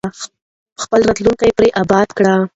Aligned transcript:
خپل 0.83 0.99
راتلونکی 1.07 1.49
پرې 1.57 1.69
اباد 1.81 2.07
کړو. 2.17 2.35